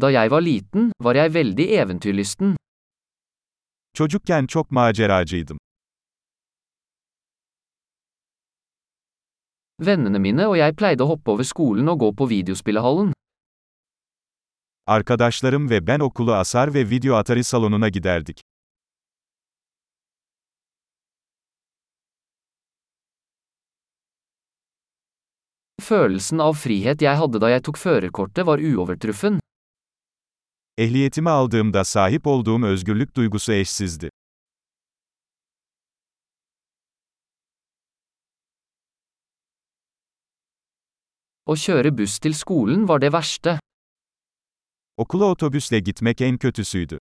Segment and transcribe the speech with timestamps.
[0.00, 2.56] Da jeg var liten, var jeg veldig eventyrlysten.
[3.94, 5.58] Çocukken çok maceracıydım.
[9.80, 13.12] Vennene mine og jeg pleide å hoppe over skolen og gå på videospillehallen.
[14.86, 18.40] Arkadaşlarım ve ben okulu asar ve video atari salonuna giderdik.
[25.82, 29.40] Følelsen av frihet jeg hadde da jeg tok førerkortet var uovertruffen.
[30.78, 34.10] Ehliyetimi aldığımda sahip olduğum özgürlük duygusu eşsizdi.
[41.46, 43.58] Å kjøre buss til skolen var det verste.
[44.96, 46.98] Okula otobüsle gitmek en kötüsüydü.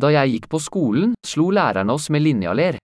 [0.00, 2.78] Da jeg gikk på skolen, slo lærerne oss med linjaler.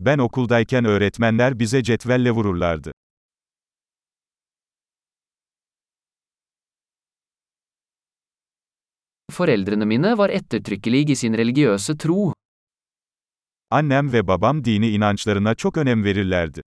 [0.00, 2.97] Ben okuldayken öğretmenler bize cetvelle vururlardı.
[9.32, 12.32] Foreldrene mine var ettertrykkelige i sin religiøse tro.
[13.70, 16.62] Annem ve babam dini inançlarına çok önem verirlerdi.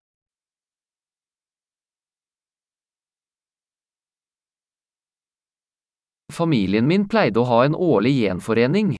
[6.32, 8.96] Familien min pleide å ha en årlig gjenforening.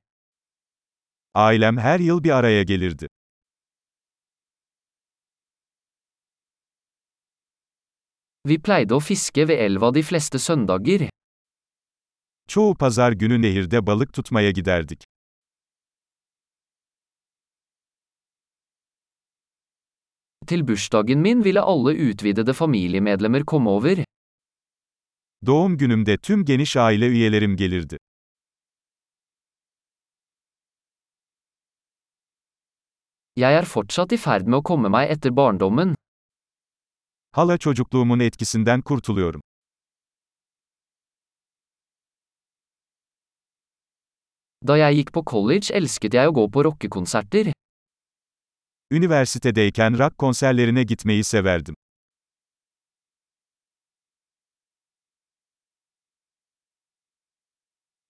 [1.36, 3.08] Ailem her yıl bir araya gelirdi.
[8.48, 11.10] Vi pleide å fiske ved elva de fleste søndager.
[12.50, 15.04] Çoğu pazar günü nehirde balık tutmaya giderdik.
[20.48, 24.06] Til bursdagen min ville alle utvidede familiemedlemmer komme over.
[25.46, 27.98] Doğum günümde tüm geniş aile üyelerim gelirdi.
[33.36, 35.96] Jeg er fortsatt i ferd med å komme meg etter barndommen.
[37.32, 39.42] Hala çocukluğumun etkisinden kurtuluyorum.
[44.68, 47.54] Da jeg gikk på college elsket jeg å gå på rockekonserter.
[48.92, 51.78] Üniversitedeyken rock konserlerine gitmeyi severdim.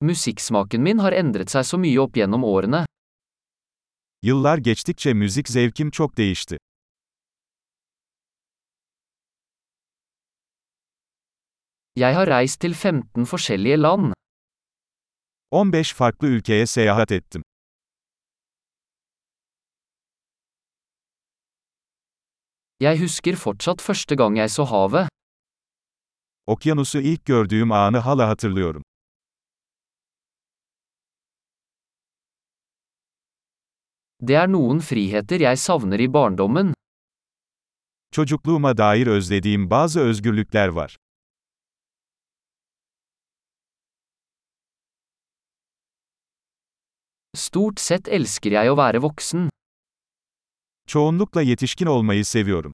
[0.02, 2.86] Musikksmaken min har endret seg så mye opp gjennom årene.
[4.26, 6.58] Yıllar geçtikçe müzik zevkim çok değişti.
[11.96, 14.19] Jeg har reist til 15 forskjellige land.
[15.52, 17.44] 15 farklı ülkeye seyahat ettim.
[22.80, 25.08] Jeg husker fortsatt første gang jeg så havet.
[26.48, 28.84] Okyanusu ilk gördüğüm anı hala hatırlıyorum.
[34.22, 36.74] Det er noen friheter jeg savner i barndommen.
[38.12, 40.98] Çocukluğuma dair özlediğim bazı özgürlükler var.
[47.50, 49.48] Stort sett elsker jeg å være voksen.
[50.88, 52.74] Çoğunlukla yetişkin olmayı seviyorum.